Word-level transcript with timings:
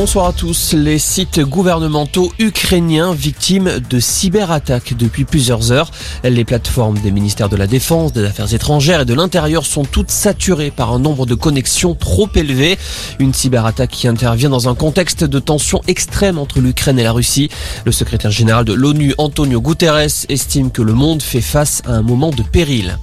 Bonsoir 0.00 0.26
à 0.26 0.32
tous. 0.32 0.74
Les 0.74 1.00
sites 1.00 1.40
gouvernementaux 1.40 2.32
ukrainiens 2.38 3.12
victimes 3.12 3.80
de 3.90 3.98
cyberattaques 3.98 4.96
depuis 4.96 5.24
plusieurs 5.24 5.72
heures. 5.72 5.90
Les 6.22 6.44
plateformes 6.44 7.00
des 7.00 7.10
ministères 7.10 7.48
de 7.48 7.56
la 7.56 7.66
Défense, 7.66 8.12
des 8.12 8.24
Affaires 8.24 8.54
étrangères 8.54 9.00
et 9.00 9.04
de 9.04 9.14
l'Intérieur 9.14 9.66
sont 9.66 9.82
toutes 9.82 10.12
saturées 10.12 10.70
par 10.70 10.92
un 10.92 11.00
nombre 11.00 11.26
de 11.26 11.34
connexions 11.34 11.96
trop 11.96 12.28
élevé. 12.36 12.78
Une 13.18 13.34
cyberattaque 13.34 13.90
qui 13.90 14.06
intervient 14.06 14.50
dans 14.50 14.68
un 14.68 14.76
contexte 14.76 15.24
de 15.24 15.40
tension 15.40 15.80
extrême 15.88 16.38
entre 16.38 16.60
l'Ukraine 16.60 17.00
et 17.00 17.02
la 17.02 17.10
Russie. 17.10 17.50
Le 17.84 17.90
secrétaire 17.90 18.30
général 18.30 18.64
de 18.64 18.74
l'ONU, 18.74 19.14
Antonio 19.18 19.60
Guterres, 19.60 20.26
estime 20.28 20.70
que 20.70 20.82
le 20.82 20.92
monde 20.92 21.22
fait 21.22 21.40
face 21.40 21.82
à 21.86 21.94
un 21.94 22.02
moment 22.02 22.30
de 22.30 22.44
péril. 22.44 22.98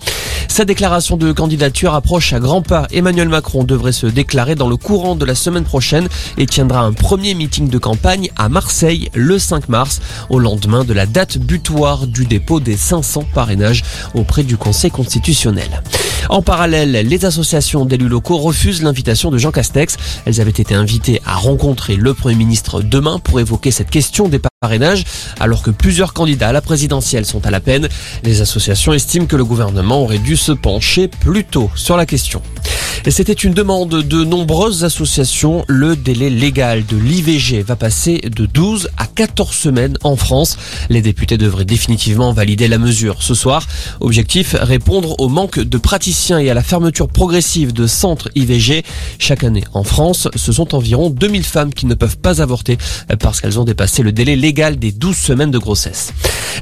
Sa 0.56 0.64
déclaration 0.64 1.18
de 1.18 1.34
candidature 1.34 1.94
approche 1.96 2.32
à 2.32 2.40
grands 2.40 2.62
pas. 2.62 2.88
Emmanuel 2.94 3.28
Macron 3.28 3.66
devrait 3.66 3.92
se 3.92 4.08
déclarer 4.08 4.56
dans 4.56 4.70
le 4.70 4.78
courant 4.78 5.18
de 5.18 5.26
la 5.26 5.36
semaine 5.36 5.66
prochaine 5.66 6.08
et 6.38 6.46
tiendra 6.46 6.80
un 6.80 6.94
premier 6.94 7.34
meeting 7.34 7.68
de 7.68 7.78
campagne 7.78 8.30
à 8.38 8.48
Marseille 8.48 9.10
le 9.14 9.38
5 9.38 9.68
mars, 9.68 10.00
au 10.30 10.40
lendemain 10.40 10.86
de 10.86 10.94
la 10.94 11.08
date 11.08 11.38
butoir 11.38 12.08
du 12.08 12.24
dépôt 12.26 12.62
des 12.62 12.78
500 12.78 13.26
parrainages 13.34 13.84
auprès 14.14 14.44
du 14.44 14.56
Conseil 14.56 14.92
constitutionnel. 14.92 15.84
En 16.30 16.42
parallèle, 16.42 16.92
les 16.92 17.26
associations 17.26 17.86
d'élus 17.86 18.08
locaux 18.08 18.38
refusent 18.38 18.82
l'invitation 18.82 19.32
de 19.32 19.38
Jean 19.38 19.52
Castex. 19.52 19.98
Elles 20.26 20.42
avaient 20.42 20.50
été 20.52 20.74
invitées 20.74 21.22
à 21.26 21.36
rencontrer 21.36 21.96
le 21.96 22.14
Premier 22.14 22.36
ministre 22.36 22.82
demain 22.82 23.20
pour 23.20 23.40
évoquer 23.40 23.72
cette 23.72 23.90
question 23.90 24.28
des 24.28 24.40
parrainages, 24.62 25.04
alors 25.40 25.62
que 25.62 25.72
plusieurs 25.72 26.14
candidats 26.14 26.50
à 26.50 26.54
la 26.54 26.62
présidentielle 26.62 27.26
sont 27.26 27.46
à 27.46 27.52
la 27.52 27.60
peine. 27.60 27.88
Les 28.24 28.42
associations 28.42 28.94
estiment 28.94 29.26
que 29.26 29.36
le 29.36 29.46
gouvernement 29.46 30.02
aurait 30.02 30.18
dû 30.18 30.36
se 30.36 30.52
pencher 30.52 31.08
plus 31.08 31.44
tôt 31.44 31.70
sur 31.76 31.98
la 31.98 32.06
question. 32.06 32.42
C'était 33.08 33.34
une 33.34 33.54
demande 33.54 34.02
de 34.02 34.24
nombreuses 34.24 34.84
associations. 34.84 35.64
Le 35.68 35.96
délai 35.96 36.32
légal 36.32 36.84
de 36.88 36.98
l'IVG 36.98 37.62
va 37.62 37.76
passer 37.76 38.18
de 38.18 38.48
12 38.48 38.90
à 38.98 39.06
14 39.06 39.56
semaines 39.56 39.98
en 40.04 40.16
France. 40.16 40.58
Les 40.90 41.04
députés 41.04 41.38
devraient 41.38 41.66
définitivement 41.66 42.34
valider 42.34 42.68
la 42.68 42.80
mesure 42.80 43.22
ce 43.22 43.36
soir. 43.36 43.68
Objectif, 44.00 44.56
répondre 44.60 45.20
au 45.20 45.30
manque 45.30 45.60
de 45.60 45.78
praticiens 45.78 46.40
et 46.40 46.50
à 46.50 46.56
la 46.56 46.64
fermeture 46.64 47.08
progressive 47.08 47.74
de 47.74 47.86
centres 47.86 48.30
IVG. 48.34 48.84
Chaque 49.20 49.44
année 49.44 49.64
en 49.74 49.84
France, 49.84 50.28
ce 50.36 50.52
sont 50.52 50.74
environ 50.74 51.12
2000 51.12 51.44
femmes 51.44 51.74
qui 51.76 51.86
ne 51.86 51.94
peuvent 51.94 52.18
pas 52.18 52.42
avorter 52.42 52.80
parce 53.20 53.40
qu'elles 53.40 53.60
ont 53.60 53.66
dépassé 53.66 54.02
le 54.02 54.14
délai 54.14 54.36
légal 54.36 54.78
des 54.78 54.92
12 54.92 55.16
semaines 55.16 55.52
de 55.52 55.60
grossesse. 55.60 56.12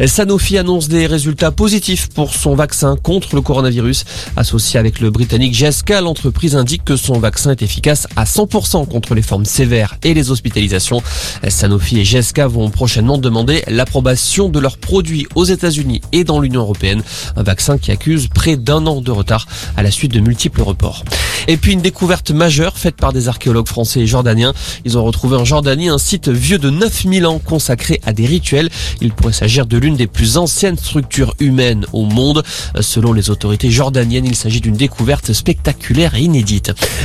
Sanofi 0.07 0.57
annonce 0.57 0.89
des 0.89 1.05
résultats 1.05 1.51
positifs 1.51 2.09
pour 2.09 2.33
son 2.33 2.53
vaccin 2.55 2.97
contre 3.01 3.35
le 3.35 3.41
coronavirus. 3.41 4.03
Associé 4.35 4.79
avec 4.79 4.99
le 4.99 5.09
britannique 5.09 5.53
GSK, 5.53 6.01
l'entreprise 6.01 6.32
indique 6.53 6.83
que 6.83 6.97
son 6.97 7.19
vaccin 7.19 7.51
est 7.51 7.61
efficace 7.61 8.07
à 8.15 8.25
100% 8.25 8.87
contre 8.87 9.15
les 9.15 9.21
formes 9.21 9.45
sévères 9.45 9.95
et 10.03 10.13
les 10.13 10.29
hospitalisations. 10.29 11.01
Sanofi 11.47 11.99
et 11.99 12.03
GSK 12.03 12.41
vont 12.41 12.69
prochainement 12.69 13.17
demander 13.17 13.63
l'approbation 13.67 14.49
de 14.49 14.59
leurs 14.59 14.77
produits 14.77 15.25
aux 15.35 15.45
États-Unis 15.45 16.01
et 16.11 16.25
dans 16.25 16.41
l'Union 16.41 16.61
européenne. 16.61 17.01
Un 17.37 17.43
vaccin 17.43 17.77
qui 17.77 17.91
accuse 17.91 18.27
près 18.27 18.57
d'un 18.57 18.85
an 18.85 19.01
de 19.01 19.11
retard 19.11 19.47
à 19.77 19.83
la 19.83 19.91
suite 19.91 20.11
de 20.13 20.19
multiples 20.19 20.61
reports. 20.61 21.05
Et 21.47 21.57
puis 21.57 21.73
une 21.73 21.81
découverte 21.81 22.31
majeure 22.31 22.77
faite 22.77 22.95
par 22.95 23.13
des 23.13 23.27
archéologues 23.27 23.67
français 23.67 24.01
et 24.01 24.07
jordaniens. 24.07 24.53
Ils 24.85 24.97
ont 24.97 25.03
retrouvé 25.03 25.35
en 25.37 25.45
Jordanie 25.45 25.89
un 25.89 25.97
site 25.97 26.29
vieux 26.29 26.57
de 26.57 26.69
9000 26.69 27.25
ans 27.25 27.39
consacré 27.39 27.99
à 28.05 28.13
des 28.13 28.25
rituels. 28.25 28.69
Il 29.01 29.13
pourrait 29.13 29.33
s'agir 29.33 29.65
de 29.65 29.77
l'une 29.77 29.95
des 29.95 30.07
plus 30.07 30.37
anciennes 30.37 30.77
structures 30.77 31.35
humaines 31.39 31.85
au 31.93 32.05
monde. 32.05 32.43
Selon 32.79 33.13
les 33.13 33.29
autorités 33.29 33.71
jordaniennes, 33.71 34.25
il 34.25 34.35
s'agit 34.35 34.61
d'une 34.61 34.75
découverte 34.75 35.33
spectaculaire 35.33 36.15
et 36.15 36.21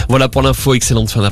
Voilà 0.09 0.29
pour 0.29 0.43
l'info, 0.43 0.75
excellente 0.75 1.11
fin 1.11 1.21
d'après. 1.23 1.27